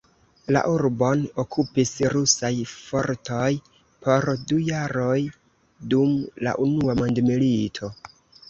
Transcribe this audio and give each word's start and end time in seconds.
La 0.55 0.61
urbon 0.75 1.19
okupis 1.43 1.91
rusaj 2.13 2.51
fortoj 2.71 3.51
por 4.07 4.29
du 4.53 4.59
jaroj 4.71 5.21
dum 5.93 6.19
la 6.49 6.59
unua 6.69 7.01
mondmilito. 7.03 7.93